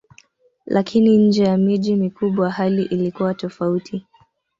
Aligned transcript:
Lakini 0.65 1.17
nje 1.17 1.43
ya 1.43 1.57
miji 1.57 1.95
mikubwa 1.95 2.49
hali 2.51 2.83
ilikuwa 2.83 3.33
tofauti. 3.33 4.05